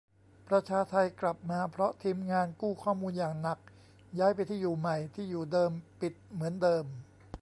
[0.47, 3.59] ประชาไทกลับมาเพราะทีมงานกู้ข้อมูลอย่างหนัก
[4.19, 6.85] ย้ายไปที่อยู่ใหม่ ที่อยู่เดิมปิดเหมือนเดิม